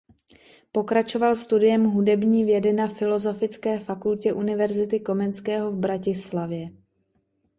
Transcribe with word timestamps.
Pokračoval 0.71 1.35
studiem 1.35 1.83
hudební 1.85 2.43
vědy 2.45 2.73
na 2.73 2.87
Filozofické 2.87 3.79
fakultě 3.79 4.33
Univerzity 4.33 4.99
Komenského 4.99 5.71
v 5.71 5.77
Bratislavě. 5.77 6.67